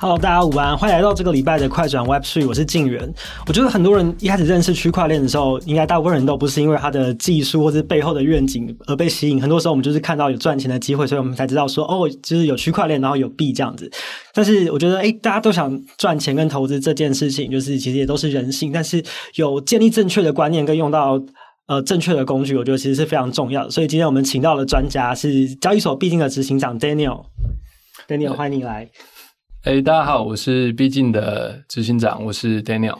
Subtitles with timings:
[0.00, 3.12] Hello，大家午安，欢迎来到这个礼拜的快转 Web Three，我是静源。
[3.48, 9.42] 我觉得很多人一开始认识区块链的时候，应该大部分人都不是因为它的技术或者背后的愿景而被吸引。
[9.42, 13.90] 很多时候我们就是看到有赚钱的机会，所以我们才知道说，哦，就是有区块链，然后有币这样子。
[14.32, 18.70] 但是我觉得，哎，大家都想赚钱跟投资这件事情，就是其实也都是人性。
[18.70, 19.02] 但是
[19.34, 21.20] 有建立正确的观念跟用到
[21.66, 23.70] 呃正确的工具，我觉得其实是非常重要的。
[23.70, 27.24] 所以今天我们请到的专家，是交易所必定的执行长 Daniel。
[28.06, 28.88] Daniel，欢迎你来。
[29.64, 32.96] 哎、欸，大家好，我是币静的执行长，我是 Daniel。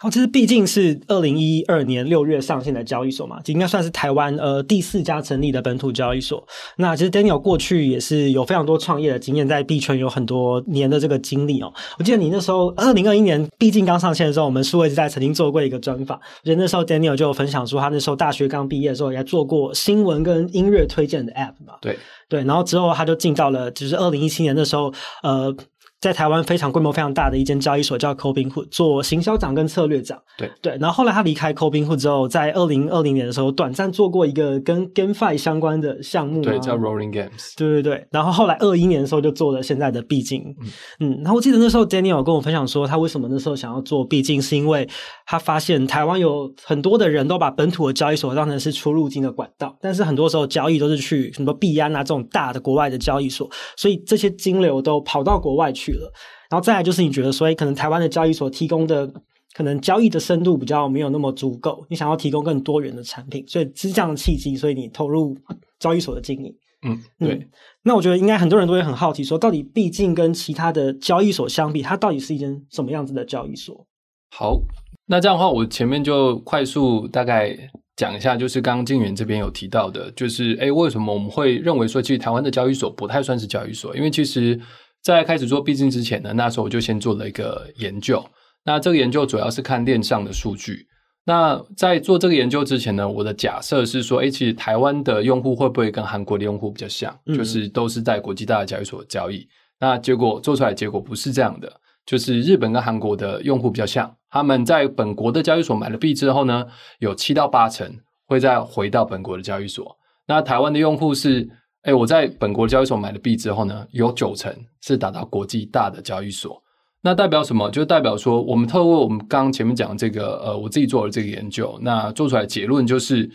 [0.00, 6.42] 好，其实币静是二零一二年六月上线的交易所嘛，应该算是台湾呃第四家成立的本土交易所。
[6.78, 11.70] 那其实 Daniel 过去也是有非常多创业的经验，在币圈有很多年的这个经历哦。
[11.98, 21.74] 我记得你那时候二零二一年币静刚上线的时候，我们数位时代曾经做过一个专访，而且那时候 Daniel 就有分享说，他那时候大学刚毕业的时候也做过新闻跟音乐推荐的 App 嘛。
[21.82, 21.98] 对
[22.30, 24.90] 对，然后之后他就进到了，就是二零一七年的时候，
[25.22, 25.54] 呃。
[26.00, 30.16] 在台湾非常规模非常大的一间交易所叫 Cobin Hood，做行销长跟策略长。
[30.36, 37.54] 对对，然后后来他离开 Cobin Hood 之后，在二零二零年的时候，短暂做过一个跟 GameFi 相关的项目，对，叫 Rolling Games。
[37.56, 40.42] 对对对，然后后来二一年的时候就做了现在的币静。
[40.60, 40.68] 嗯
[41.00, 44.88] 嗯，然后我记得那时候 Daniel 跟我分享说，他为什么那时候想要做币静，是因为
[45.26, 56.12] 他发现台湾有很多的人都把本土的交易所当成是出入境的管道，但是很多时候交易都是去什么币安啊这种大的国外的交易所，所以这些金流都跑到国外去了。
[56.50, 59.06] 然后再来就是你觉得，所以可能台湾的交易所提供的
[59.54, 65.36] 可能交易的深度比较没有那么足够，你想要提供更多元的产品，所以是这样的契机，所以你投入
[65.78, 66.54] 交易所的经营。
[66.86, 67.48] 嗯，对嗯。
[67.82, 73.86] 那我觉得应该很多人都会很好奇，说到底毕竟跟其他的交易所相比，它到底是一间什么样子的交易所？
[74.30, 74.58] 好，
[75.06, 77.54] 那这样的话，我前面就快速大概
[77.96, 84.58] 讲一下，就是刚刚静源这边有提到的，就是诶，为什么我们会认为说，其实台湾的交易所不太算是交易所，因为其实。
[85.02, 88.24] 在开始做币静之前呢，那时候我就先做了一个研究。
[88.64, 90.86] 那这个研究主要是看链上的数据。
[91.24, 99.46] 那在做这个研究之前呢，我的假设是说，诶，其实台湾的用户会不会跟韩国的用户比较像，嗯、就是都是在国际大的交易所交易。
[99.80, 101.72] 那结果做出来结果不是这样的，
[102.04, 106.66] 就是日本跟韩国的用户比较像，他们在本国的交易所买了币之后呢，
[106.98, 107.90] 有七到八成
[108.26, 109.96] 会再回到本国的交易所。
[110.26, 111.48] 那台湾的用户是。
[111.88, 116.62] 哎，我在本国交易所买了币之后呢，有九成是打到国际大的交易所。
[117.00, 117.70] 那代表什么？
[117.70, 123.26] 就代表说，我们透过我们刚前面讲这个，呃，我自己做的这个研究，那做出来的结论就是，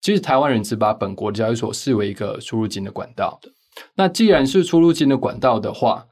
[0.00, 3.50] 其实台湾人只把本国的交易所视为一个出入金的管道的。
[3.94, 6.06] 那既然是出入金的管道的话，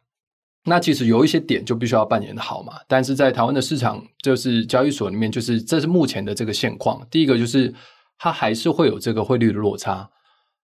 [0.67, 2.75] 那其实有一些点就必须要扮演的好嘛。
[2.87, 7.01] 但是在台湾的市场，就是交易所里面，就是这是目前的这个现况。
[7.11, 7.73] 第一个就是
[8.19, 10.06] 它还是会有这个汇率的落差。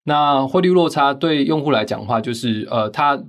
[0.04, 3.22] 那汇率落差对用户来讲的话，就是呃，他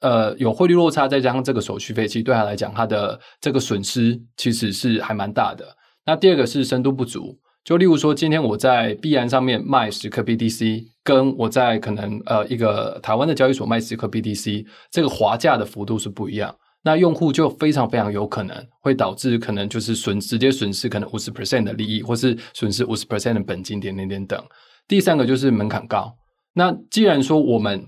[0.00, 5.64] 呃有汇率落差，再加上这个手续费，其实对他来讲，他的这个损失其实是还蛮大的。
[6.04, 16.54] 那第二个是深度不足，就例如说，今天我在币安上面卖十颗 BTC，跟我在可能呃一个台湾的交易所卖十颗 BTC，这个滑价的幅度是不一样。
[16.82, 24.42] 那用户就非常非常有可能会导致可能就是损直接损失可能五十 percent 的利益，或是损失五十 percent 的本金点点点等。
[24.88, 26.16] 第三个就是门槛高。
[26.54, 27.86] 那既然说我们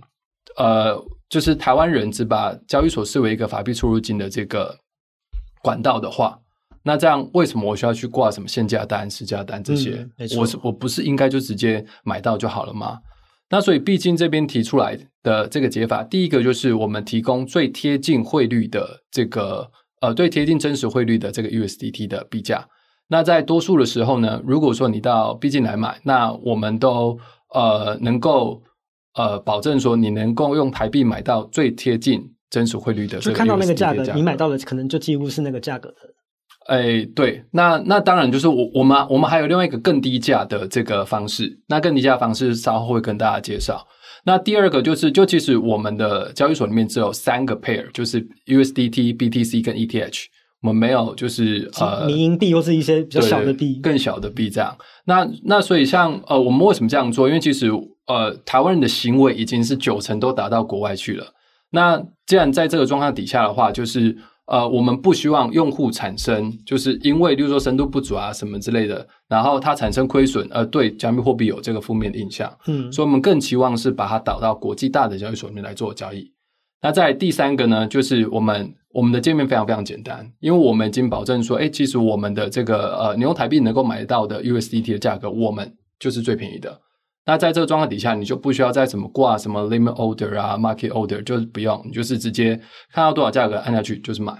[0.57, 0.97] 呃，
[1.29, 4.79] 就是台湾人只把交易所视为一个法币出入金的这个
[5.63, 6.39] 管道的话，
[6.83, 10.07] 那这样为什么我需要去挂什么限价单、市价单这些？
[10.19, 12.99] 嗯、我是我不是应该就直接买到就好了吗？
[13.49, 19.69] 那所以毕竟这边提出来的这个解法，第一个就是我们提供最贴近汇率的这个
[20.01, 22.67] 呃，最贴近真实汇率的这个 USDT 的币价。
[23.11, 27.19] 那在多数的时候呢，如果说你到币静来买，那我们都
[27.53, 28.63] 呃能够
[29.17, 35.97] 呃保证说你能够用台币买到最贴近真实汇率的，就看到那个价格，你买到的可能就几乎是那个价格的。
[36.69, 43.85] 哎，对，那那当然就是我我们我们还有另外一个更低价的这个方式，那更低价的方式稍后会跟大家介绍。
[44.25, 50.27] 那第二个就是，就其实我们的交易所里面只有三个 pair，就是 USDT、BTC 跟 ETH。
[50.63, 54.77] 我们没有，就是呃，民营币或是一些比较小的币，更小的币这样。
[55.07, 57.27] 那那所以像呃，我们为什么这样做？
[57.27, 57.71] 因为其实
[58.07, 61.25] 呃，台湾人的行为已经是九成都打到国外去了。
[61.71, 64.15] 那既然在这个状况底下的话，就是
[64.49, 72.55] 呃，我们不希望用户产生就是因为，例如说深度不足啊什么之类的，然后它产生亏损，而对加密货币有这个负面的印象。
[72.67, 76.31] 嗯，所以我们更期望是把它导到国际大的交易所里面来做交易。
[76.83, 78.75] 那在第三个呢，就是我们。
[78.93, 86.81] 我们的界面非常非常简单，因为我们已经保证说，哎，其实我们的这个呃，你用台币能够买到的 USDT 的价格，我们就是最便宜的。
[87.25, 92.57] 那在这个状况底下，你就不需要再什么挂什么 limit order 啊，market order，就是不用，你就是直接
[92.93, 94.35] 看到多少价格按下去就是买。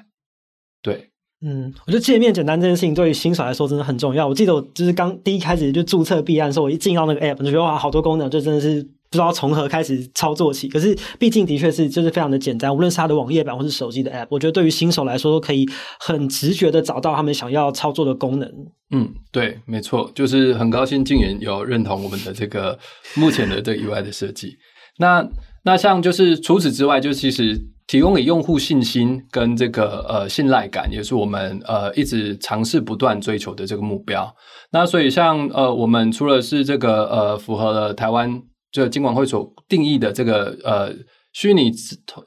[0.83, 1.11] 对，
[1.43, 4.27] 嗯，我觉得界面简单这件事情对于新手来说真的很重要。
[4.27, 8.85] 我记得我就是刚第一开始就注册币案的时候，我一进到那个 app 就觉得哇，好多功能，就真的是。
[9.11, 15.69] 不知道从何开始操作起，可是毕竟的确是就是非常的简单，无论是它的网页版或是手机的 App，我觉得对于新手来说都可以
[15.99, 18.49] 很直觉的找到他们想要操作的功能。
[18.93, 22.79] 嗯，对，没错，就是很高兴静远有认同我们的这个
[23.17, 24.57] 目前的这个 UI 的设计。
[24.99, 25.29] 那
[25.65, 34.33] 那像就是除此之外，就其实提供给用户信心跟这个呃信赖感，也是我们呃一直尝试不断追求的这个目标。
[34.71, 38.41] 那所以像呃我们除了是这个呃符合了台湾。
[38.73, 40.95] 就金管会所定义的这个呃
[41.33, 41.73] 虚拟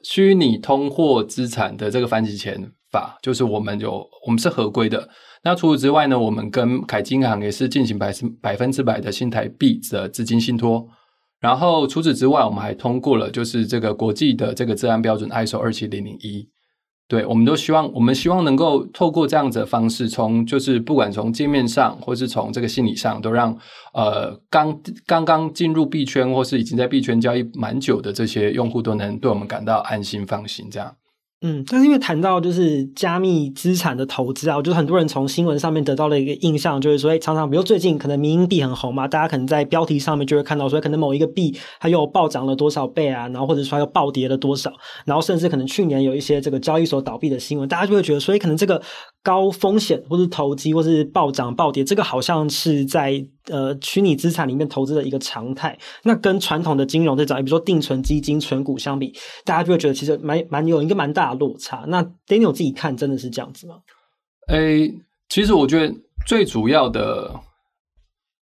[0.02, 5.08] 虚拟通货资产的这个反洗钱法，就是我们有我们是合规的。
[5.42, 10.86] 那除此之外呢，我们跟凯基银行也是进行百百分之百的新台币的资金信托。
[11.40, 16.48] 然后除此之外，我们还通过了就是这个国际的这个治安标准 ISO 二七零零一。
[17.06, 23.54] 对，我们都希望，我们希望能够透过这样子的方式，从就是不管从界面上，或是从这个心理上，都让
[23.92, 30.94] 呃刚刚刚进入币圈，或是已经在币圈交易蛮久的这些用户，都能对我们感到安心放心，这样。
[31.46, 44.72] 嗯，但是因为谈到就是加密资产的投资啊，我觉得很多人从新闻上面得到了一个印象，就是说，哎，常常比如最近可能民营币很红嘛，大家可能在标题上面就会看到说，可能某一个币它又暴涨了多少倍啊，然后或者说又暴跌了多少，
[45.04, 48.80] 然后甚至可能去年有一些这个交易所倒闭的新闻，大家就会觉得，所以可能这个。
[49.24, 55.76] 高风险，或是投机，或是暴涨暴跌，这个好像是在呃虚拟资产里面投资的一个常态。
[56.04, 59.12] 那跟传统的金融这种，比如说定存基金、存股相比，
[59.44, 61.84] 大家就会觉得其实蛮蛮有一个蛮大的落差。
[61.88, 63.76] 那 Daniel 自己看，真的是这样子吗？
[64.48, 64.94] 诶，
[65.28, 65.92] 其实我觉得
[66.24, 67.34] 最主要的。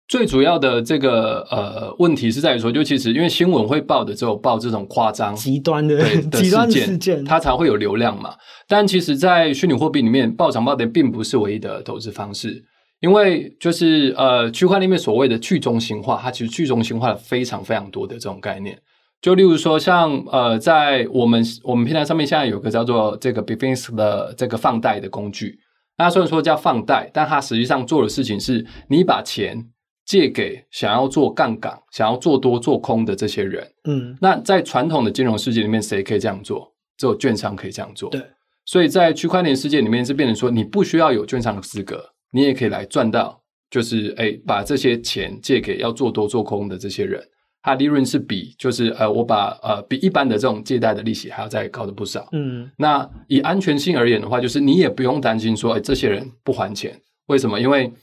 [0.09, 6.03] 最主要的这个呃问题是在于说，就其实因为新闻会报的只有报这种夸张极端的
[6.33, 8.33] 极端事件，它才会有流量嘛。
[8.67, 12.63] 但其实，在虚拟货币里面，暴涨暴跌并不是唯一的投资方式，
[13.01, 18.75] 因为就是呃区块链里面所谓的去中心化，它其实去中心化了非常非常多的这种概念。
[19.21, 25.59] 就例如说像，像呃在我们我们平台上面现在有个叫做这个 Bitfinex 的这个放贷的工具，
[26.00, 29.67] 那虽然说叫放贷，但它实际上做的事情是你把钱。
[30.09, 36.73] 借给想要做杠杆、想要做多做空的这些人，嗯，那在传统的金融世界里面，谁可以这样做？
[36.97, 38.09] 只有券商可以这样做。
[38.09, 38.19] 对，
[38.65, 43.39] 所以在区块链世界里面，是变成说，你不需要有券商的资格，你也可以来赚到，
[43.69, 47.23] 就是哎，把这些钱借给要做多做空的这些人，
[47.61, 52.27] 它利润是比就是呃，我把呃比一般的这种借贷的利息还要再高的不少。
[52.31, 57.59] 嗯，那以安全性而言的话，就是你也不用担心说，哎，这些人不还钱，为什么？
[57.59, 57.94] 因为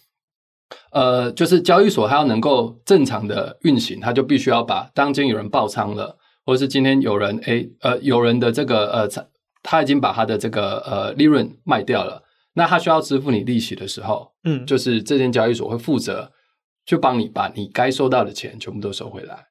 [0.91, 9.27] 呃，就是交易所它要能够正常的运行，它就必须要把当今有人爆仓了，或者是今天有人诶呃有人的这个呃
[9.63, 12.23] 他已经把他的这个呃利润卖掉了，
[12.55, 16.33] 那他需要支付你利息的时候，嗯，就是这间交易所会负责
[16.85, 19.47] 就帮你把你该收到的钱全部都收回来。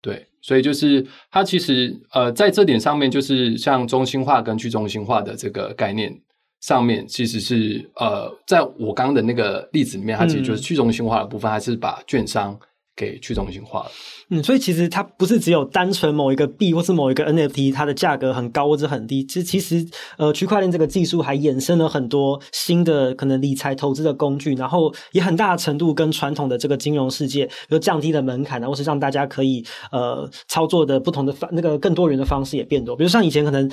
[0.00, 6.20] 对，所以就是它其实呃在这点上面，就是像中心化跟去中心化的这个概念。
[6.66, 12.58] 上面其实是呃，在我刚刚的那个例子里面，它其实就是去中心化的部分，还是把券商
[12.96, 13.90] 给去中心化了。
[14.30, 19.22] 嗯，所以其实它不是只有单纯某一个币或是某一个 NFT，它的价格很高或者很低。
[19.26, 32.96] 其实，其实呃，区块链这个技术还衍生了很多新的可能理财投资的工具，然后也很大的程度跟传统的这个金融世界，比如降低了门槛，然后是让大家可以呃操作的不同的方那个更多元的方式也变多。
[32.96, 33.70] 比如像以前可能。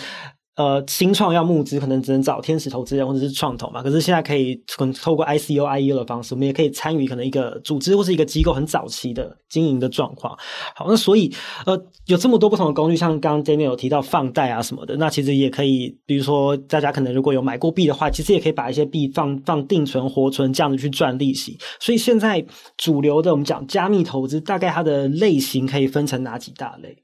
[0.57, 3.81] 呃，新创要募资，可能只能找天使投资人或者是创投嘛。
[3.81, 10.37] 可是现在可以可能透过 ICO、IEO 的方式，我们也可以参与可能一个组织或是一个机构很早期的经营的状况。
[10.75, 11.33] 好，那所以
[11.65, 21.57] 呃，有这么多不同的工具，像刚刚 Daniel 有提到放贷啊什么的，那其实也可以，比如说大家可能如果有买过币的话，其实也可以把一些币放放定存、活存这样子去赚利息。
[21.79, 22.45] 所以现在
[22.77, 26.97] 主流的我们讲加密投资，大概它的类型可以分成哪几大类？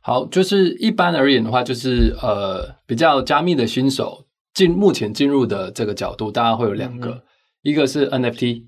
[0.00, 7.22] 好，就是一般而言的话，就是呃，比较加密的新手进目前进入的这个角度，大概会有两个，嗯、
[7.62, 8.64] 一个是 NFT。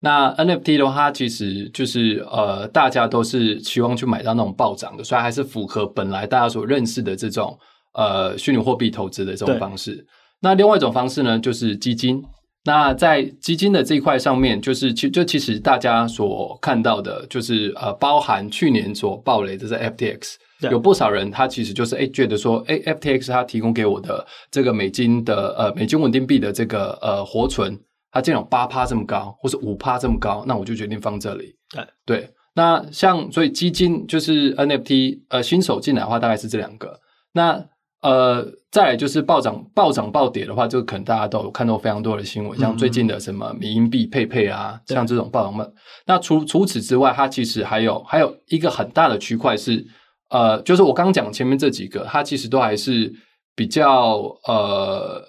[0.00, 7.58] 那 NFT 的话，其实就是呃，大家都是希望去买到那种暴涨的，所以还是符合本来大家所认识的这种
[7.94, 10.06] 呃虚拟货币投资的这种方式。
[10.40, 12.22] 那另外一种方式呢，就是基金。
[12.64, 20.34] 那在基金的这一块上面，就是其就其实大家所看到的，就是呃，包含去年所暴雷的是 FTX。
[20.70, 27.80] 有不少人，他其实就是哎，觉得说，哎，FTX 它提供给我的这个美金的呃美金稳定币的这个呃活存，
[28.12, 31.56] 它竟然有八趴这么高，或是五趴这么高，那我就决定放这里。
[31.70, 37.00] 对，对，那像所以基金就是 NFT，呃，新手进来的话大概是这两个。
[37.32, 37.64] 那
[38.02, 45.70] 呃，再来就是暴涨、暴涨、暴跌的话，就可能大家都有看到非常多的新闻，像最近的什么迷因币佩佩啊，像这种暴涨的。
[46.06, 49.86] 那除除此之外，它其实还有还有一个很大的区块是，
[50.30, 53.12] 呃，就是我刚刚讲前面这几个，它其实都还是
[53.54, 55.22] 比较呃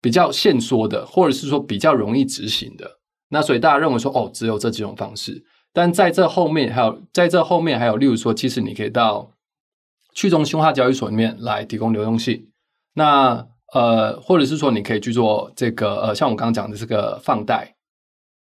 [0.00, 2.90] 比较限缩的，或者是说比较容易执行的。
[3.30, 5.40] 那所以大家认为说，哦，只有这几种方式。
[5.72, 9.30] 但在这后面还有，在这后面还有，例如说，其实你可以到。
[10.14, 12.48] 去中心化交易所里面来提供流动性，
[12.94, 17.74] 那呃，或者是说你可以去做这个呃，像我刚刚讲的这个放贷，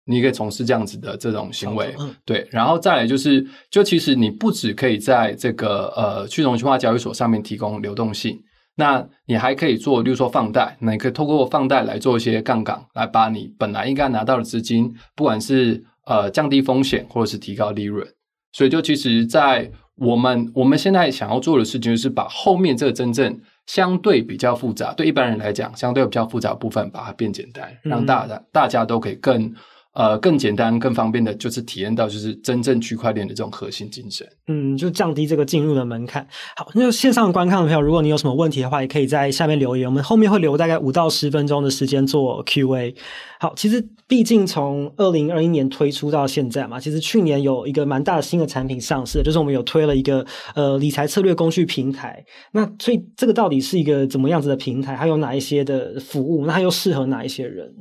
[0.05, 8.39] 你可以从事这样子的这种行为，嗯、对，然后再来就是，就其实你不只可以在这个呃去中心化交易所上面提供流动性，
[8.75, 18.07] 那你还可以做，例如说放贷，那你可以透过放贷来做一些杠杆，来把你本来应该拿到的资金，不管是呃降低风险或者是提高利润，
[18.53, 29.53] 所以就其实，在我们我们现在想要做的事情，就是把后面这个真正相对比较复杂，对一般人来讲相对比较复杂的部分，把它变简单，让大家大家都可以更。
[29.97, 34.27] 呃，更简单、更方便的，就是体验到就是真正区块链的这种核心精神。
[34.45, 36.27] 嗯，就降低这个进入的门槛。
[36.55, 39.87] 好，那线上观看的朋友，如果你有什么问题的话，也可以在下面留言。
[39.87, 42.93] 我们后面会留大概五到十分钟的时间做 Q&A。
[43.39, 50.23] 好，其实毕竟从二零二一年推出到现在嘛，其实去年有一个蛮大的新的产品上市，就是我们有推了一个
[50.53, 52.23] 呃理财策略工具平台。
[52.51, 54.95] 那所以这个到底是一个怎么样子的平台？
[54.95, 56.45] 它有哪一些的服务？
[56.45, 57.73] 那它又适合哪一些人？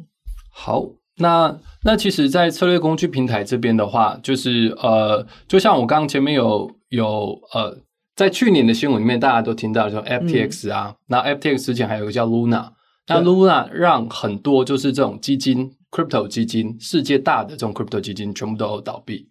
[0.51, 0.83] 好。
[1.19, 7.79] 那那其实，在策略工具平台这边的话，就是呃，就像我刚刚前面有有呃，
[8.15, 12.69] 在去年的新闻里面，大家都听到说 FTX 啊，嗯、那 FTX 之前还有一个叫 Luna，
[13.09, 19.29] 那 Luna 让很多就是这种基金，crypto 基金，世界大的这种 crypto 基金全部都倒闭。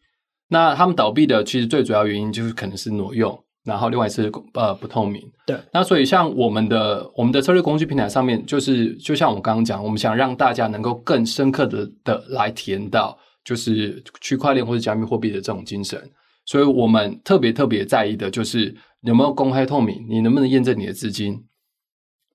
[0.49, 3.37] 那他们倒闭的其实最主要原因就是可能是挪用。
[3.65, 5.57] 然后另外是呃不透明，对。
[5.73, 15.99] 那所以像我们的我们的策略工具平台上面，就是就像我刚刚讲，我们想让大家能够更深刻的的来体验到，就是区块链或者加密货币的这种精神。
[16.45, 21.43] 所以我们特别特别在意的就是有没有公开透明，你能不能验证你的资金？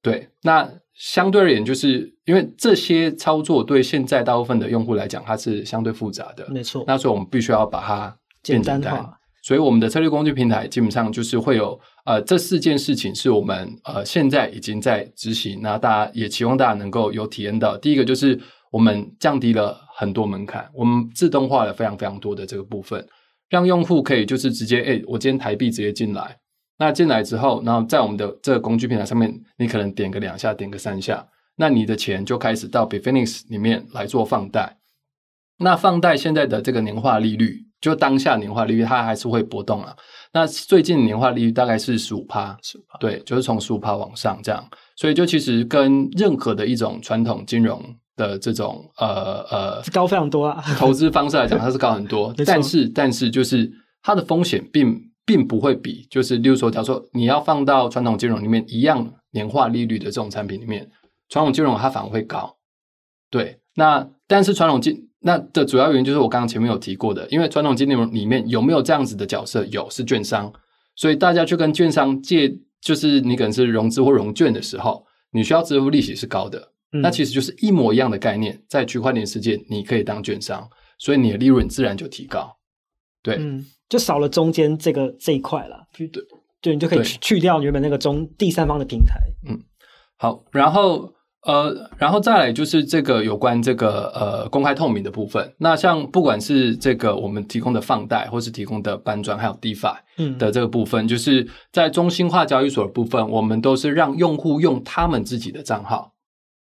[0.02, 0.28] 对。
[0.42, 6.82] 那相对而言，就是因为这些操作对现在大部分的用户来讲，它是相对复杂的，没错。
[6.88, 9.16] 那所以我们必须要把它简单化。
[9.42, 17.76] 所以我们的策略工具平台基本上就是会有呃这四件事情是我们呃现在已经在执行，那大家也期望大家能够有体验到。
[17.78, 18.38] 第一个就是
[18.70, 23.02] 我们降低了很多门槛，我们自动化了非常非常多的这个部分，
[23.48, 26.36] 让用户可以就是直接诶，我今天台币直接进来，
[26.78, 34.76] 那进来之后，然后在我们的这个工具平台上面，你可能点个两下，点个三下，那你的钱就开始到 Bitfinex 里面来做放贷。
[35.58, 37.69] 那放贷现在的这个年化利率。
[37.80, 39.96] 就当下年化利率，它还是会波动啊。
[40.32, 44.64] 那最近年化利率大概是十五趴，十五趴，对，就是从十五趴往上这样。
[44.96, 47.82] 所以就其实跟任何的一种传统金融
[48.16, 52.34] 的这种呃呃高非常多啊，投资方式来讲，它是高很多。
[52.46, 53.70] 但是但是就是
[54.02, 60.90] 它的风险并并不会比，就是例如说，假如说你要放到传统金融里面一样年化利率的这种产品里面，
[61.28, 62.56] 传统金融它反而会高。
[63.30, 69.64] 对，那但是传统金那的主要原因就是我刚刚前面有提过的，因为传统金融里面有没有这样子的角色？
[69.66, 70.50] 有，是券商，
[70.96, 72.50] 所以大家去跟券商借，
[72.80, 76.72] 就是你可能是融资或融券的时候，你需要支付利息是高的。
[76.92, 80.66] 嗯、那其实就是一模一样的概念，在区块链世界，你可以当券商，
[80.98, 82.56] 所以你的利润自然就提高。
[83.22, 85.86] 对，嗯，就少了中间这个这一块了。
[85.96, 86.10] 对，
[86.62, 89.20] 对，你就可以去去掉原本那个中第三方的平台。
[89.46, 89.60] 嗯，
[90.16, 91.12] 好，然后。
[91.46, 95.50] 呃，然后再来就是这个有关这个呃公开透明的部分。
[95.56, 99.96] 那像不管是这个我们提供的放贷，或是提供的搬砖，还有 DeFi
[100.36, 106.12] 的这个部分，嗯、就是在中心化交易所的部分，我们都是让用户用他们自己的账号。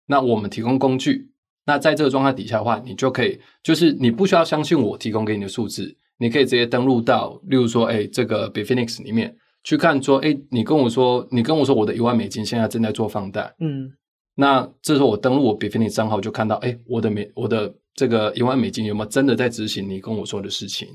[0.05, 1.31] 那我们提供工具。
[1.65, 13.91] 那在这个状态底下的话，你就可以，就是你不需要相信我提供给你的数字，你可以直接登录到，例如说，哎，这个 Bitfinex 里面去看，说，哎，你跟我说，你跟我说我的一万美金现在正在做放贷，嗯。
[14.39, 20.87] 那这时候我登录我 Bitfinex 账号就看到，哎，我的美我的这个一万美金有没有真的在执行你跟我说的事情？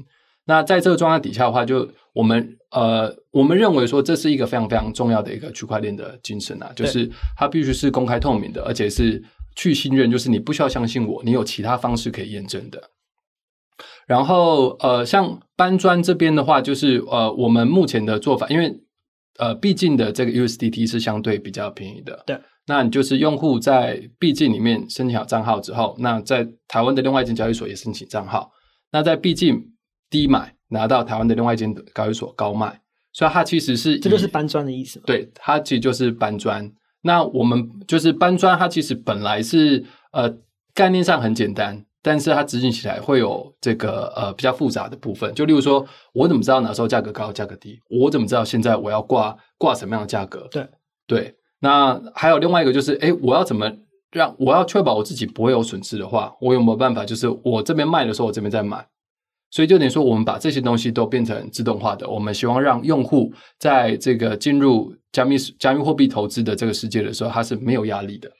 [0.44, 9.20] 那在这个状态底下的话，就我们呃，我们认为说这是一个非常非常重要的一个区块链的精神啊，就是它必须是公开透明的，而且是
[9.56, 12.90] 去信任，就是你不需要相信我，你有其他方式可以验证的。
[14.06, 18.72] 然后呃，像搬砖这边的话，就是呃，我们目前的做法，因为
[19.38, 22.38] 呃，毕竟的这个 USDT 是相对比较便宜的，对。
[22.66, 28.50] 那你就是用户在币境里面申请好账号之后，那在台湾的另外一间交易所也申请账号。
[28.92, 29.60] 那在币境
[30.08, 32.80] 低买，拿到台湾的另外一间交易所高卖，
[33.12, 35.00] 所以它其实是这就是搬砖的意思？
[35.06, 36.70] 对，它其实就是搬砖。
[37.00, 40.32] 那我们就是搬砖，它其实本来是呃
[40.72, 45.34] 概念上很简单，但是它执行起来会有这个呃比较复杂的部分。
[45.34, 47.80] 就例如说，我怎么知道哪时候价格高、价格低？
[47.90, 50.46] 我怎么知道现在我要挂挂什么样的价格？
[50.52, 50.68] 对
[51.08, 51.34] 对。
[51.62, 53.72] 那还有另外一个就是，哎，我要怎么
[54.10, 57.04] 让我要确保我自己不会有损失的话，我有没有办法？
[57.04, 58.84] 就是我这边卖的时候，我这边再买。
[59.50, 62.08] 所以就等于说，我们把这些东西都变成自动化的。
[62.08, 68.30] 我们希望让用户在这个进入加密加密货币投资的这个世界的时候，它是没有压力的。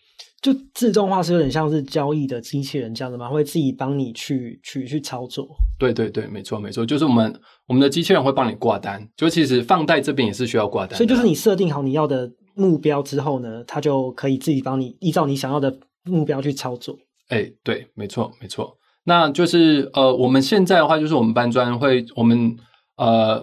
[0.41, 3.29] 就自动化是有点像是交易的机器人这样的吗？
[3.29, 5.47] 会自己帮你去去去操作？
[5.79, 7.33] 对对对，没错没错，就是我们
[7.69, 9.07] 我们的机器人会帮你挂单。
[9.17, 16.97] 就其实放贷这边也是需要挂单，所以就是你设定好你要的目标之后呢，它就可以自己帮你依照你想要的目标去操作。
[17.29, 18.77] 哎，对，没错没错。
[19.05, 22.57] 那就是呃，我们现在的话，就是我们搬砖会，我们
[22.97, 23.43] 呃，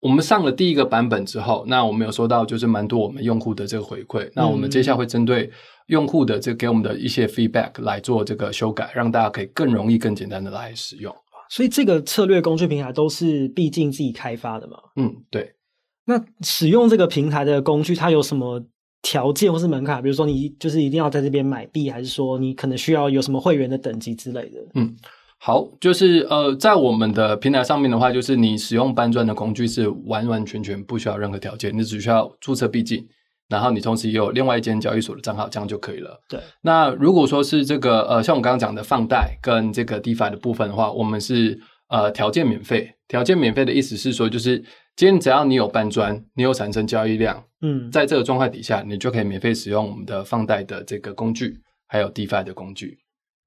[0.00, 4.24] 我们上了第一个版本之后，那我们有收到就是蛮多我们用户的这个回馈。
[4.24, 5.50] 嗯、那我们接下来会针对
[5.86, 11.14] 用户的这给我们的一些 feedback 来做这个修改，让大家可以更容易、更简单的来使用。
[11.50, 14.78] 所以这个策略工具平台都是毕竟自己开发的嘛？
[14.96, 15.54] 嗯，对。
[16.06, 18.62] 那使用这个平台的工具，它有什么？
[19.04, 24.60] 条件或是门槛，比如说你就是一定要在这边买币，还是说你可能需要有什么会员的等级之类的？
[24.74, 24.94] 嗯，
[25.38, 33.04] 好，就是呃，在我们的平台上面的话，就是你使用搬砖的工具是完完全全不需要任何条件，你只需要注册币进，
[33.48, 36.20] 然后你同时也有另外一间交易所的账号，这样就可以了。
[36.28, 36.38] 对。
[36.60, 42.88] 那如果说是这个呃，像我刚刚讲的放贷跟这个 DeFi 的部分的话，我们是呃条件免费。
[43.08, 44.64] 条件免费的意思是说，就是。
[44.94, 52.98] 今天只要你有搬砖，你有产生交易量，嗯，在这个状态底下，你就可以免费使用我们的放贷的这个工具，还有 DeFi 的工具。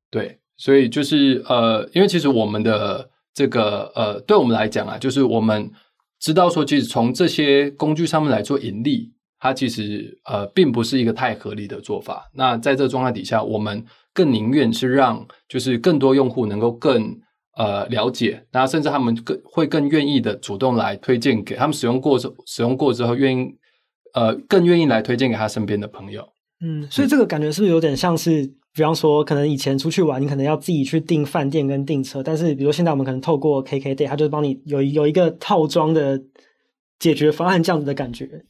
[0.10, 5.72] 对，所以就是呃，因为其实我们的这个呃，对我们来讲啊，就是我们
[6.20, 12.30] 知道说，其实从这些工具上面来做盈利，它其实呃，并不是一个太合理的做法。
[12.34, 17.16] 那在这个状态底下，我们更宁愿是让就是更多用户能够更。
[17.56, 23.56] 呃，了解，那甚至他们更会更愿意的主动来推荐给他们使用过之使用过之后，愿意
[24.14, 26.28] 呃更愿意来推荐给他身边的朋友。
[26.60, 36.22] 嗯，所以这个感觉是不是有点像是，嗯、比方说，可能以前出去玩，你可能要自己去订饭店跟订车，但是比如现在我们可能透过 KKday，他就帮你有有一个套装的
[37.00, 38.44] 解决方案这样子的感觉。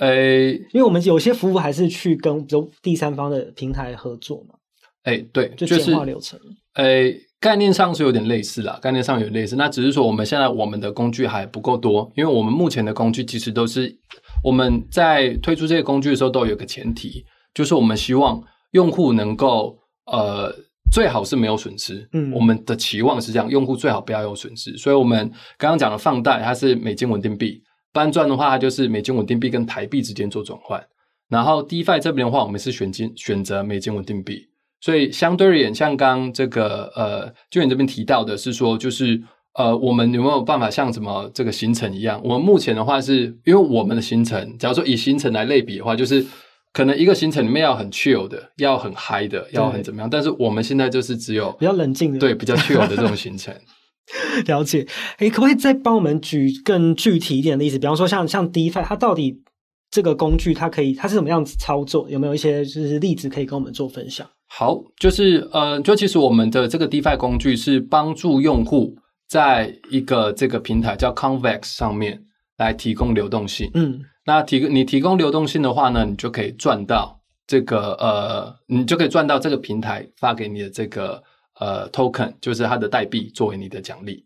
[0.00, 4.56] 诶、欸，因为我们有些服务还是去跟比如第三方的平台合作嘛。
[5.04, 6.38] 诶、欸，对，就简化流程。
[6.74, 7.22] 诶、欸。
[7.38, 13.94] 概念上是有点类似啦，概念上有点类似，那只是说我们现在我们的工具还不够多，因为我们目前的工具其实都是
[14.42, 20.50] 我们在推出这些工具的时候都有一个前提，就是我们希望用户能够呃
[20.90, 30.82] 最好是没有损失，嗯，我们的期望是这样，用户最好不要有损失，所以我们刚刚讲的放贷它是美金稳定币，搬砖的话它就是美金稳定币跟台币之间做转换，
[31.28, 34.48] 然后 DeFi 这边的话我们是选金选择美金稳定币。
[34.80, 39.20] 所以相对而言，像刚这个呃，就你这边提到的是说，就是
[39.54, 42.20] 呃，我们有没有办法像什么这个行程一样？
[42.22, 46.24] 我们目前的话是，因为我们的行程，假如说以行程来类比的话，就是
[46.72, 50.10] 可能一个行程里面要很 chill 的，要很嗨的，要很怎么样？
[50.10, 53.54] 但是我们现在就是只有比较冷静的，对，比较 chill 的这种行程。
[54.46, 54.86] 了解。
[55.18, 57.78] 诶，可不可以再帮我们举更具体一点的例子？
[57.78, 59.42] 比方说像，像像 DeFi，它到底
[59.90, 62.08] 这个工具它可以它是怎么样子操作？
[62.10, 64.28] 有没有一些就是例子可以跟我们做分享？
[64.48, 68.96] 好，就是呃，就其实我们的这个 DeFi 工具是帮助用户
[69.28, 72.22] 在一个这个平台叫 Convex 上面
[72.56, 73.70] 来提供流动性。
[73.74, 81.22] 嗯，那提你提供流动性的话呢，你就可以赚到这个呃，你就可以赚到这个平台发给你的这个
[81.58, 84.24] 呃 Token，就是它的代币作为你的奖励。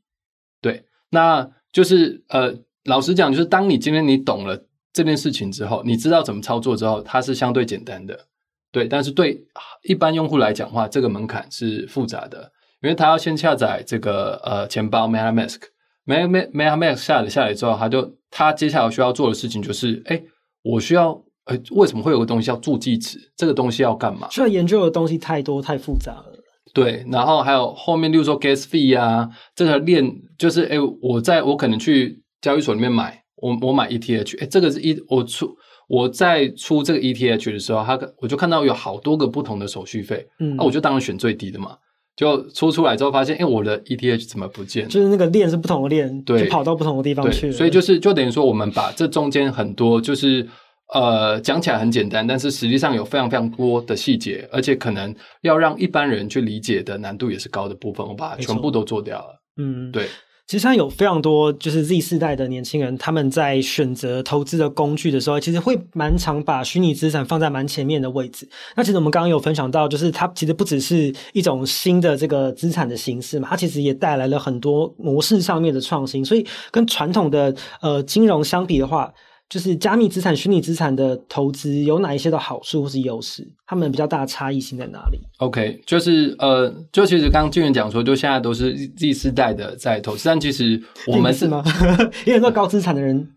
[0.61, 2.55] 对，那就是呃，
[2.85, 8.27] 老实讲，就是当你今天你懂了这件事情之后，你知道怎么操作之后，它是相对简单的。
[8.73, 9.45] 对，但是对
[9.83, 12.53] 一般用户来讲的话，这个门槛是复杂的，
[12.83, 20.23] 因为他要先下载这个呃钱包 MetaMask，MetaMask 下载下来之后，他就他接下来需要做的事情就是，哎，
[20.63, 23.19] 我需要呃为什么会有个东西叫助记词？
[23.37, 24.29] 这个东西要干嘛？
[24.31, 26.27] 需要研究的东西太多太复杂了。
[26.73, 35.57] 对，然后还有后面，例如说 Gas Fee 啊，这个链就是，哎，我在我可能去交易所里面买，我我买 ETH，哎，这个是一我出。
[35.91, 41.77] 我在出这个 ETH 的时候，他我就看到有好多个不同的手续费，嗯，那、啊、我就当然选最低的嘛。
[42.17, 44.87] 就出出来之后发现，哎，我的 ETH 怎么不见？
[44.87, 47.53] 就是那个链是不同的链，对，就跑到不同的地方去了。
[47.53, 50.47] 所以就是就等于说，我们把这中间很多就是
[50.95, 59.43] 呃讲起来很简单，但是实际上有非常非常多的细节，而且可能要让一般人去理解的难度也是高的部分，我把它全部都做掉了。
[59.57, 60.07] 嗯，对。
[60.51, 68.49] 其实现在有非常多就是 Z 世代的年轻人，他们在选择投资的工具的时候，其实会蛮常把虚拟资产放在蛮前面的位置。
[68.75, 76.25] 那其实我们刚刚有分享到，就是它其实不只是一种新的这个资产的形式嘛，它其实也带来了很多模式上面的创新。
[76.25, 79.09] 所以跟传统的呃金融相比的话，
[79.51, 83.45] 就是加密资产、虚拟资产的投资有哪一些的好处或是优势？
[83.67, 91.65] 他们比较大的差异性在哪里？OK，就是呃，就其实刚刚金源讲说，就现在都是 Z 世代的在投资，但其实我们是吗？
[92.25, 93.29] 因为很多高资产的人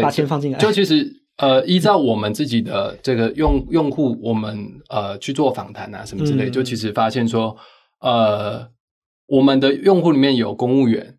[0.00, 7.54] 把钱放进来，欸、就，就其实呃，依照我们自己的这个用用户，我们呃去做访谈啊什么之类，嗯、就其实发现说，
[8.00, 8.66] 呃，
[9.26, 11.18] 我们的用户里面有公务员，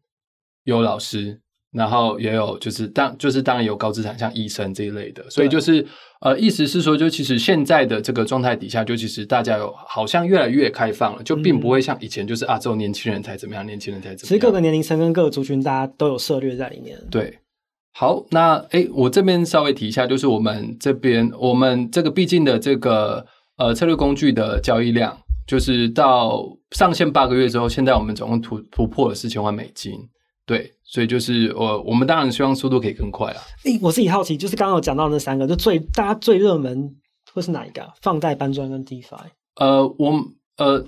[0.64, 1.40] 有老师。
[1.71, 5.86] 然后也有就是当就是当然有高资产像医生这一类的，所以就是
[6.21, 14.27] 呃意思是说，就其实现在的这个状态底下，就其实大家有好像越来越开放了，就并不会像以前就是啊只有年轻人才怎么样，年轻人才怎么样。
[14.27, 16.97] 其实各个年龄层跟各个族群，大家都有涉猎在里面。
[17.12, 17.38] 对，
[17.93, 23.23] 好，那诶我这边稍微提一下，就是我们这边我们这个毕竟的这个
[23.58, 29.93] 呃策略工具的交易量，就是到上线八个月之后，现在我们总共突突破了四千万美金。
[30.50, 33.38] 对，所以就是我我们当然希望速度可以更快啊。
[33.66, 36.92] 诶，我自己好奇，就是刚刚有讲到那三个，就最大家最热门
[37.32, 37.88] 会是哪一个？
[38.02, 39.28] 放贷、搬砖跟 DeFi。
[39.58, 40.26] 呃，我
[40.58, 40.84] 呃，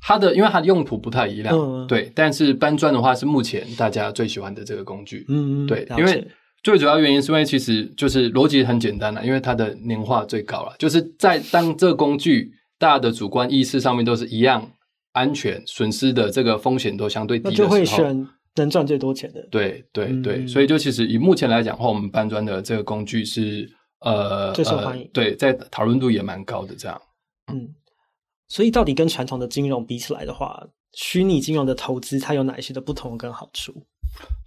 [0.00, 2.10] 它的因为它的用途不太一样，嗯、对。
[2.14, 5.86] 但是搬砖的话是目前大家最喜欢的这个工具，嗯嗯，对。
[5.98, 6.26] 因为
[6.62, 14.66] 最主要原因是因为其实就是逻辑很简单了，因为它的年化最高了，就是在当这个工具大家的主观意识上面都是一样
[15.12, 18.26] 安全，损失的这个风险都相对低的时候，就会选。
[18.56, 23.66] 能赚最多钱的，对对对，嗯、所以就其实以目前来讲的话，我们搬砖的这个工具是
[24.00, 27.00] 呃最受欢迎，呃、对，在讨论度也蛮高的这样。
[27.52, 27.74] 嗯，
[28.48, 30.62] 所以到底跟传统的金融比起来的话，
[30.92, 33.72] 虚拟金融的投资它有哪一些的不同跟好处？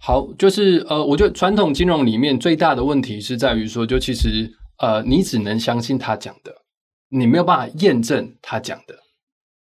[0.00, 6.54] 好，就是呃，我觉得传统金融里面最大的问题是在于说，就其实呃，你只能相信他讲的，
[7.08, 8.94] 你没有办法验证他讲的。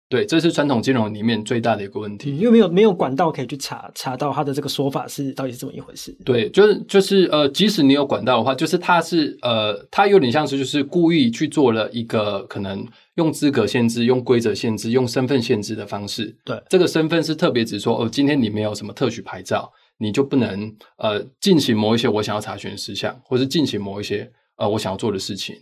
[0.07, 6.15] 对，这是传统金融里面最大的一个问题，嗯、因为没有没有管道可以去查查到他的这个说法是到底是怎么一回事。
[6.23, 16.35] 对，就是就是呃，即使你有管道的话，就是他是呃，他有点像是就是故意去做了一个可能用资格限制、用规则限制、用身份限制的方式。
[16.45, 25.55] 对，这个身份是特别指说哦，今天你没有什么特许牌照，你就不能呃进行某一些我想要查询的事项，或是进行某一些呃我想要做的事情。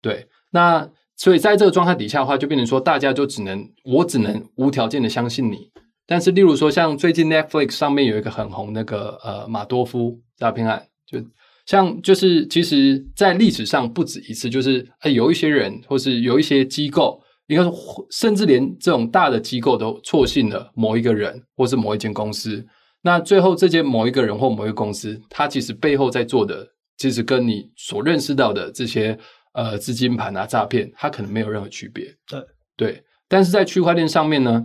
[0.00, 0.88] 对，那。
[1.20, 5.70] 所以在这个状态底下的话，就变成说，大家就只能我只能无条件的相信你。
[6.06, 11.22] 但是，例如说，像最近 Netflix 上面有一个很红那个呃马多夫诈骗案，就
[11.66, 17.70] 像就是其实，在历史上不止一次，就是有一些人或是有一些机构，应该说
[18.10, 22.66] 甚至连这种大的机构都错信了某一个人或是某一间公司。
[23.02, 29.18] 那最后，这间某一个人或某一个公司，他其实背后在做的，其实跟你所认识到的这些。
[29.52, 32.04] 呃，资金盘啊，诈骗，它可能没有任何区别。
[32.26, 32.40] 对
[32.76, 34.64] 对，但是在区块链上面呢，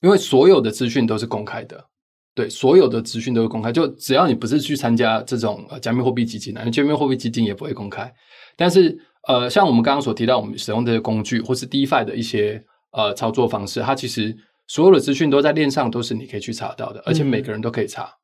[0.00, 1.84] 因为所有的资讯都是公开的，
[2.32, 8.12] 对，所有的资讯都是公开，就只要你不是去参加这种呃加密货币基金啊，加密货币基金也不会公开。
[8.56, 14.34] 但是呃，像我们刚刚所提到，我们使用这些工具或是 DeFi 的一些呃操作方式，它其实
[14.68, 18.04] 所有的资讯都在链上，都是你可以去查到的，而且每个人都可以查。
[18.04, 18.14] 嗯、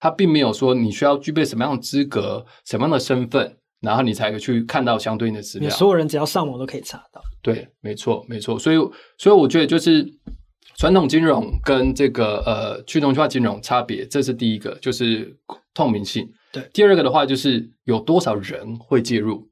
[0.00, 3.56] 它并没有说你需要具备什么样的资格、什么样的身份。
[3.84, 5.68] 然后你才可以去看到相对应的资料。
[5.70, 7.20] 所有人只要上网都可以查到。
[7.42, 8.58] 对，没错，没错。
[8.58, 8.76] 所以，
[9.18, 10.04] 所以我觉得就是
[10.76, 15.36] 传统金融跟这个呃去中心化金融差别，这是第一个，就是
[15.74, 16.26] 透明性。
[16.50, 16.68] 对。
[16.72, 19.46] 第二个的话，就是有多少人会介入。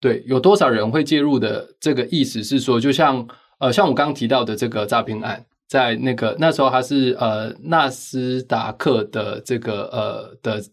[0.00, 10.64] 对，有多少人会介入的这个意思是说，就像呃，像我刚刚提到的这个诈骗案，在那个那时候还是呃纳斯达克的这个呃的。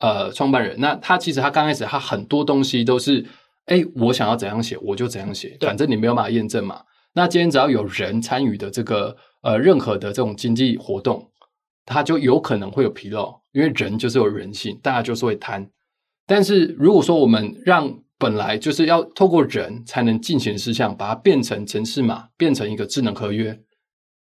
[0.00, 3.22] 呃，创办人，那他其实他刚开始他很多东西都是，
[3.66, 6.82] 哎，我想要怎样写我就怎样写，反正你没有办法验证嘛。
[7.12, 11.30] 那今天只要有人参与的这个呃任何的这种经济活动，
[11.84, 15.68] 他就有可能会有纰漏，因为人就是有人性，大家就是会贪。
[16.26, 23.60] 但是如果说我们让本来就是要透过人才能进行的事项，把它变成城市码，变成一个智能合约，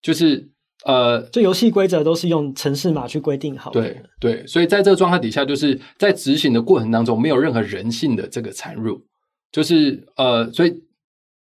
[0.01, 0.54] 就是。
[0.85, 3.81] 呃，这游戏规则都是用城市码去规定好的。
[3.81, 9.01] 对对，所以在这个状态底下，就是在执行的过程当中，没有任何人性的这个参入，
[9.51, 10.73] 就是呃，所以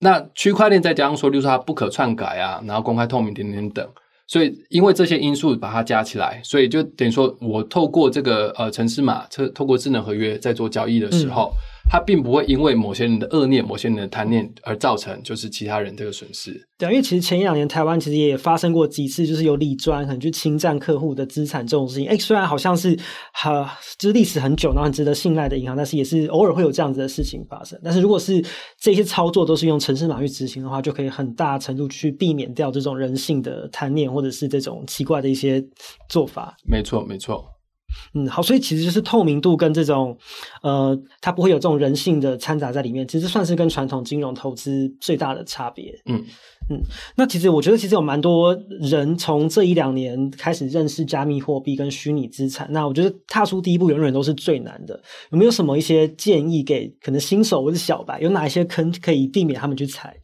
[0.01, 3.89] 那区块链再加上说，就是说它不可篡改啊，然后公开透明等等等，
[4.27, 11.57] 所以因为这些因素把它加起来，所以就等于说我透过这个呃城市码，透透过智能合约在做交易的时候，嗯、
[11.91, 16.61] 它并不会因为某些人的恶念、某些人的贪念而造成就是其他人这个损失。
[16.77, 22.09] 对，因为其实前一两年台湾其实也发生过几次，就是有理专可能去侵占客户的资产这种事情。
[22.09, 22.99] 哎，虽然好像是
[23.33, 27.79] 哈，就是历史很久，然后很值得信赖的银行，但是也是偶尔会有这样子的事情发生。
[27.85, 28.45] 但是如果是
[28.81, 35.65] 这些操作都是用城市码去执行的话，就可以很大程度去避免掉这种人性的贪念或者是这种奇怪的一些
[36.09, 36.57] 做法。
[36.67, 37.54] 没错，没错。
[38.15, 40.17] 嗯，好，所以其实就是透明度跟这种，
[40.63, 45.93] 呃，它不会有这种人性的掺杂在里面，其实算是跟传统金融投资最大的差别。
[46.07, 46.25] 嗯
[46.71, 46.81] 嗯，
[47.17, 52.67] 那其实我觉得，其实有蛮多人从这一两年开始认识加密货币跟虚拟资产。
[52.71, 54.99] 那我觉得踏出第一步永远都是最难的。
[55.31, 58.19] 有没有什么一些建议给可能新手或者小白？
[58.21, 60.17] 有哪一些坑可以避免他们去踩？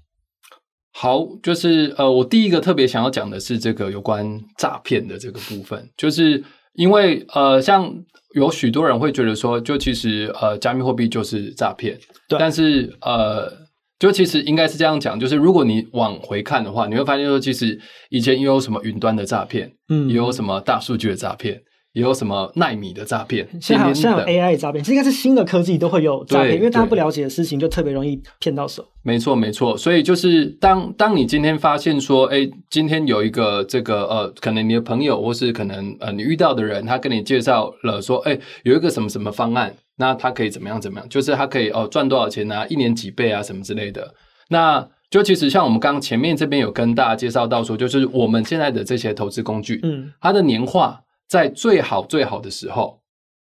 [0.93, 6.43] 好，就是呃，我第一个特别想要讲的是这个有关诈骗的这个部分，就是。
[6.75, 7.93] 因为呃，像
[8.35, 11.99] 有许多人会觉得说，就其实呃，加密货币就是诈骗。
[12.29, 12.39] 对。
[12.39, 13.53] 但是呃，
[13.99, 17.79] 就其实应该是这样讲，就是如果你往回看的话，你会发现说，其实
[18.09, 21.61] 以前也有什么云端的诈骗，嗯，也有什么大数据的诈骗。
[21.93, 28.87] 也有什么奈米的诈骗，现在好像有 AI 诈骗，这应该是新的科技都会有诈骗，因为大家不了解的事情就特别容易骗到手。
[29.03, 29.77] 没错，没错。
[29.77, 44.15] 所以就是当当你今天发现说，哎，今天有一个这个呃，可能你的朋友或是可能呃你遇到的人，他跟你介绍了说，哎，有一个什么什么方案，那他可以怎么样怎么样，就是他可以哦赚多少钱啊，一年几倍啊什么之类的。
[44.51, 51.01] 那就其实像我们刚刚前面这边有跟大家介绍到说，就是我们现在的这些投资工具，嗯，它的年化。
[51.31, 53.01] 在最好最好的时候，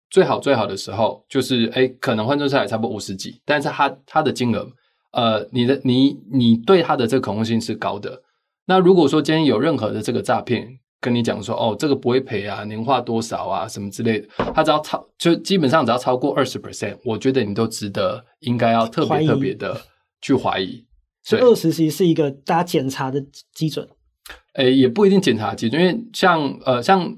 [0.08, 4.66] 最好最好的时候，就是哎，可能换算下来差不多五十几，但是它它的金额，
[5.12, 8.22] 呃，你的你你对它的这个可控性是高的。
[8.64, 10.66] 那如果说今天有任何的这个诈骗
[10.98, 19.78] 跟你讲说，哦，这个不会赔啊，年化多少啊，什么之类的，它只要超就基本上只要超过二十 percent，我觉得你都值得应该要特别特别的
[20.22, 20.82] 去怀疑。
[21.22, 23.86] 所以二十其实是一个大家检查的基准。
[24.54, 27.14] 哎，也不一定检查基准，因为像呃像。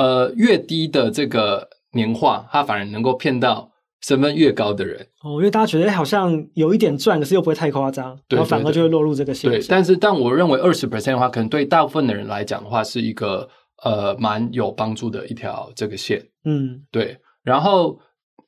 [0.00, 9.60] 呃，越低的这个年化，它反而能够骗到身份越高的人哦，因为大家觉得好像有一点赚，可是又不会太夸张，对，然后反而就会落入这个陷阱。
[9.60, 13.46] 对，但是但我认为二十 percent 的话，可能对大部分的人来讲的话，是一个
[13.84, 16.24] 呃蛮有帮助的一条这个线。
[16.46, 17.18] 嗯，对。
[17.42, 17.98] 然后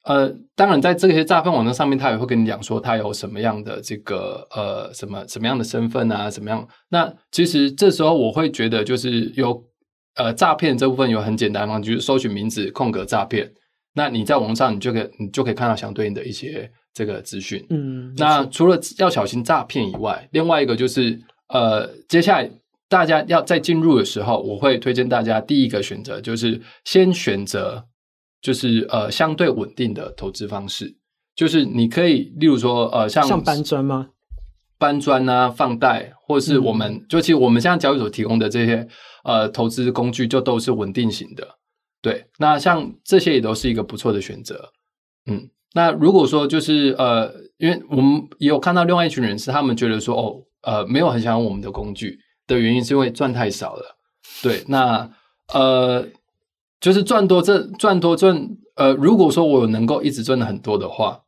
[0.05, 6.67] 呃，当然在这些诈骗网站上面，他也会跟你讲说他有什么样的这个呃什么什么样的身份啊，什么样。
[6.89, 9.63] 那其实这时候我会觉得就是有。
[10.15, 13.51] 呃，诈骗这部分有很简单嘛，就是搜寻名字空格诈骗，
[13.95, 17.65] 那你在网上你就可以你就可以看到相对应的一些这个资讯。
[17.71, 22.51] 嗯，那除了要小心诈骗以外，另外一个就是呃，接下来
[22.89, 27.83] 大家要在进入的时候，我会推荐大家第一个选择就是先选择
[28.43, 30.95] 就是呃相对稳定的投资方式，
[31.35, 34.09] 就是你可以例如说呃像像搬砖吗？
[34.79, 38.87] 搬砖啊，放贷，或是我们、嗯、就其实我们现在交易所提供的这些
[39.25, 41.57] 呃投资工具，就都是稳定型的。
[42.01, 44.73] 对，那像这些也都是一个不错的选择。
[45.27, 53.97] 嗯，那如果说就是呃，因为我们也有看到另外一群人是他们觉得说哦，呃，没有很想用我们的工具的原因是因为赚太少了。
[54.43, 55.11] 对，那
[55.53, 56.07] 呃，
[56.81, 61.21] 就是赚多这赚多赚呃，如果说我能够一直赚的很多的话。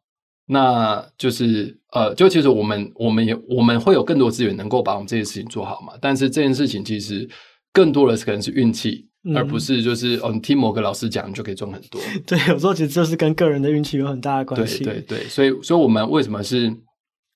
[0.47, 5.95] 那就是呃，就其实我们我们也我们会有更多资源能够把我们这些事情做好嘛。
[6.03, 7.27] 但是这件事情其实
[7.75, 12.01] 更多的是可能是运气，嗯、而不是就是哦，你听某个老师讲你就可以赚很多。
[12.27, 14.83] 对，有时候其实就是跟个人的运气有很大的关系。
[14.83, 16.73] 对对对，所以所以我们为什么是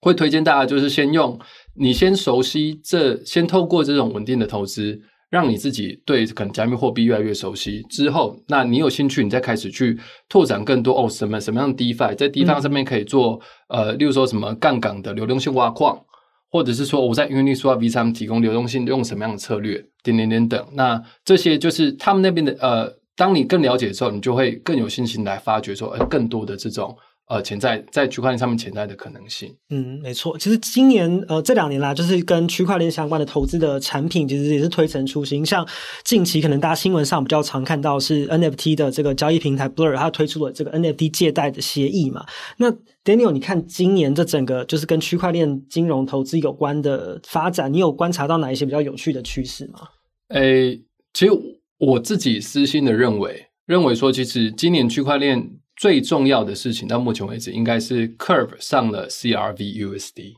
[0.01, 1.39] 会推荐大家就是先用
[1.75, 4.99] 你先熟悉这，先透过这种稳定的投资。
[5.31, 9.95] 让你自己对可能加密货币越来越熟悉之后，那你有兴趣，你再开始去
[10.27, 16.03] 拓展更多哦，什么什么样的 DeFi，在 DeFi 上面可以做、嗯、呃，例如说什么杠杆的流动性挖矿，
[16.51, 20.67] 或者是说我在 Uniswap V 上提供流动性，用什么样的策略，点点点等。
[20.73, 26.97] 那这些就是他们那边的呃，当你更了解之后，你就会更有信心来发掘说，呃，更多的这种。
[27.29, 30.39] 呃，潜在在区块链上面潜在的可能性，嗯，没错。
[30.39, 35.45] 其实今年呃这两年来，就是跟区块链相关的投资的产品，其实也是推陈出新。
[35.45, 35.69] 像
[36.05, 42.25] 近期可能大家新闻上比较常看到是 NFT 的这个交易平台 Blur，它推出了这个 NFT 借贷的协议嘛。
[42.57, 42.73] 那
[43.05, 49.81] Daniel，你看今年这整个就是跟区块链金融投资有关的发展，你有观察到哪一些比较有趣的趋势吗？
[50.29, 50.81] 诶，
[51.13, 51.33] 其实
[51.77, 55.51] 我自己私心的认为，认为说，其实今年区块链。
[55.79, 60.35] 最重要的事情到目前为止，应该是 Curve 上了 CRV-USD。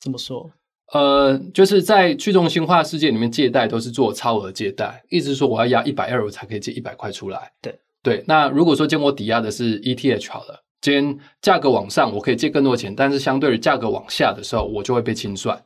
[0.00, 0.50] 怎么说？
[0.92, 7.50] 呃，就是在去中心化世界里面借贷都是做超额借贷，意思是说我要押一百二，我才可以借一百块出来。
[7.62, 8.24] 对对。
[8.26, 15.58] 那如果说今天我抵押的是 ETH 好了，今天价格往上，我可以借更多钱，但是相对于价格往下的时候，我就会被清算。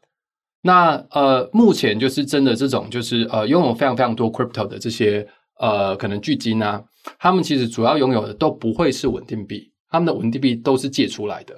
[0.63, 5.27] 那呃，目前就是真的这种，就是呃，拥有非常非常多 crypto 的这些
[5.59, 6.83] 呃，可能巨金啊，
[7.19, 11.55] 他们其实主要拥有的都不会是稳定币，他们的稳定币都是借出来的。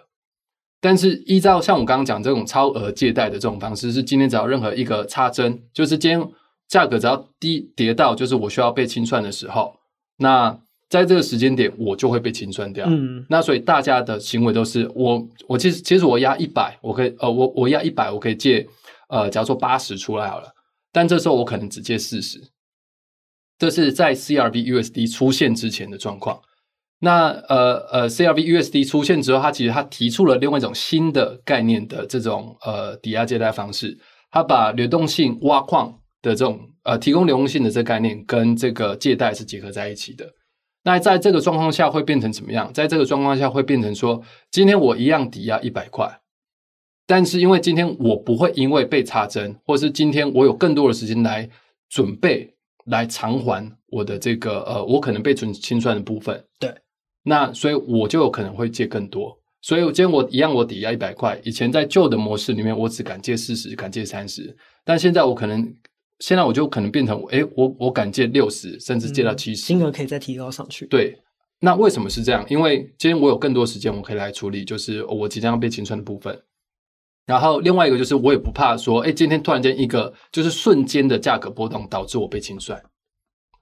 [0.80, 6.28] 但是依照像我刚刚讲这种超额借贷的这种方式，是今天只要任何一个插针，就是今天
[6.68, 9.74] 价格只要低跌到，就是我需要被清算的时候，
[10.18, 10.58] 那。
[10.90, 12.84] 在这个时间点，我就会被清算掉。
[12.88, 18.66] 嗯，那所以大家的行为都是我，我其实其实我压一百，我可以呃，我我压一百，我可以借
[19.08, 20.48] 呃，假如说八十出来好了，
[20.90, 22.40] 但这时候我可能只借四十。
[23.60, 26.40] 这是在 CRV-USD 出现之前的状况。
[27.00, 33.98] 那呃呃，CRV-USD 出现之后，它其实它提出了另外一种新的概念的这种呃抵押借贷方式，
[34.30, 40.26] 它把流动性挖矿的这种呃提供流动性的这个概念跟这个借贷是结合在一起的。
[40.82, 42.72] 那在这个状况下会变成怎么样？
[42.72, 46.20] 在这个状况下会变成说，今天我一样抵押一百块，
[47.06, 51.46] 但是因为今天我不会因为被插针，或是今天我有更多的时间来
[51.90, 52.54] 准备
[52.90, 56.44] 来偿还我的这个呃，我可能被准清算的部分。
[56.58, 56.74] 对，
[57.22, 59.36] 那所以我就有可能会借更多。
[59.62, 65.74] 所以今天我一样我抵押一百块，以前在旧的模式里面我只敢借四十，敢借三十，但现在我可能。
[66.20, 70.84] 现在我就可能变成，诶，我我敢借六十，甚至借到七十，金额可以再提高上去。
[70.84, 71.18] 对，
[71.60, 72.44] 那为什么是这样？
[72.50, 76.38] 因为今天我有更多时间，我可以来处理，就是我即将要被清算的部分。
[77.26, 82.80] 然后另外一个就是，我也不怕说，诶，今天突然间一个就是瞬间的价格波动导致我被清算。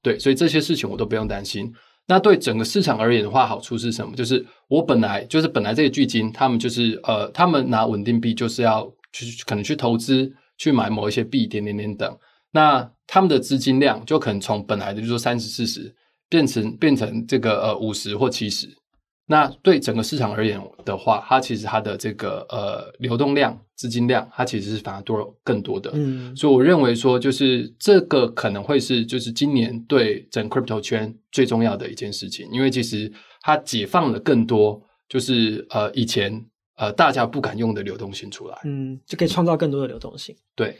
[0.02, 1.70] 对，所以这些事情我都不用担心。
[2.06, 4.16] 那对整个市场而言的话，好处是什么？
[4.16, 12.16] 就是我本来就是本来这些巨鲸，他们就是呃，他们拿稳定币就是要去可能去投资去买某一些币，点点点等。
[12.50, 15.94] 那他们的资金量就可能从本来的就是说三十四十
[16.30, 18.66] 变成变成这个呃五十或七十。
[19.30, 25.90] 那对整个市场而言的话，它其实它的这个呃流动量资金量，它其实是反而多更多的。
[25.92, 33.12] 嗯，所以我认为说，就是这个可能会是就是今年对整 crypto 圈最重要的一件事情，因为其实
[33.42, 36.42] 它解放了更多就是呃以前
[36.76, 38.58] 呃大家不敢用的流动性出来。
[38.64, 40.34] 嗯，就可以创造更多的流动性。
[40.56, 40.74] 对。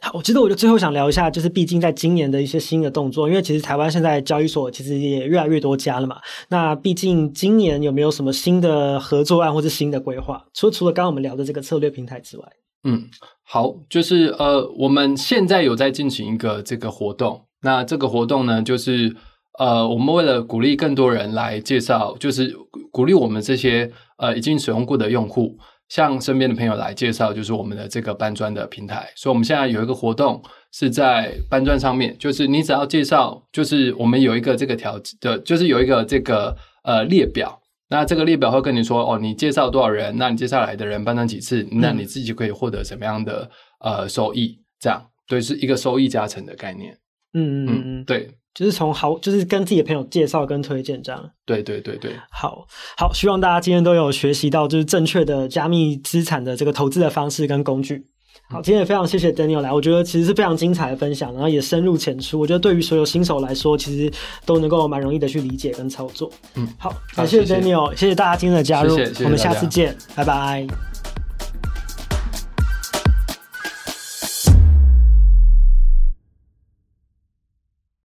[0.00, 6.18] 好，我觉得我就最后想聊一下，就是毕竟在今年的一些新的动作，因为其实台湾现在交易所其实也越来越多家了嘛。
[6.48, 10.44] 那毕竟今年有没有什么新的合作案或是新的规划？
[10.54, 12.44] 除除了刚刚我们聊的这个策略平台之外，
[12.84, 13.04] 嗯，
[13.42, 17.42] 好，就是呃，我们现在有在进行一个这个活动。
[17.62, 19.14] 那这个活动呢，就是
[19.58, 22.54] 呃，我们为了鼓励更多人来介绍，就是
[22.92, 25.56] 鼓励我们这些呃已经使用过的用户。
[25.88, 29.10] 向身边的朋友来介绍，就是我们的这个搬砖的平台。
[29.14, 37.60] 所以，我们现在有一个活动是在搬砖上面，就是你只要介绍，就是我们有一个这个条的，就是有一个这个呃列表。
[37.88, 43.48] 那这个列表会跟你说，哦，你介绍多少人，那你接下来的人搬砖几次，那你自己可以获得什么样的
[43.80, 44.58] 呃收益？
[44.80, 46.98] 这样，对，是一个收益加成的概念。
[47.34, 48.28] 嗯嗯嗯，对。
[48.56, 51.30] 就是从好，就是跟自己的朋友介绍跟推荐这样。
[51.44, 52.66] 对对对对，好
[52.96, 58.06] 好，希望大家今天都有学习到就是正确的加密资产的这个投资的方式跟工具。
[58.48, 64.10] 好，今天也非常谢谢 Daniel 来，我觉得其实是非常精彩的分享，然后也深入浅出，我觉得对于所有新手来说，其实
[64.46, 66.30] 都能够蛮容易的去理解跟操作。
[66.54, 70.95] 嗯，好，感谢 Daniel，谢谢，大家今天的加入，我们下次见，拜拜。